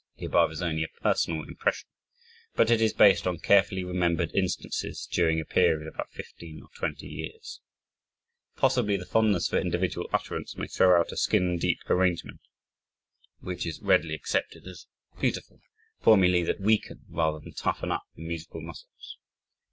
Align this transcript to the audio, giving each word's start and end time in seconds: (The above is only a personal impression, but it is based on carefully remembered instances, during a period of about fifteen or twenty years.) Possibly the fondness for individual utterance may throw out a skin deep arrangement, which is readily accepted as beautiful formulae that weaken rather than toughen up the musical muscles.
(The 0.17 0.25
above 0.25 0.51
is 0.53 0.63
only 0.63 0.83
a 0.83 1.01
personal 1.03 1.43
impression, 1.43 1.87
but 2.55 2.71
it 2.71 2.81
is 2.81 2.91
based 2.91 3.27
on 3.27 3.37
carefully 3.37 3.83
remembered 3.83 4.33
instances, 4.33 5.07
during 5.11 5.39
a 5.39 5.45
period 5.45 5.87
of 5.87 5.93
about 5.93 6.11
fifteen 6.11 6.59
or 6.63 6.69
twenty 6.75 7.05
years.) 7.05 7.61
Possibly 8.55 8.97
the 8.97 9.05
fondness 9.05 9.47
for 9.47 9.59
individual 9.59 10.09
utterance 10.11 10.57
may 10.57 10.65
throw 10.65 10.99
out 10.99 11.11
a 11.11 11.17
skin 11.17 11.59
deep 11.59 11.81
arrangement, 11.87 12.41
which 13.41 13.63
is 13.67 13.79
readily 13.79 14.15
accepted 14.15 14.65
as 14.65 14.87
beautiful 15.19 15.61
formulae 15.99 16.41
that 16.45 16.59
weaken 16.59 17.05
rather 17.07 17.39
than 17.39 17.53
toughen 17.53 17.91
up 17.91 18.01
the 18.15 18.23
musical 18.25 18.61
muscles. 18.61 19.19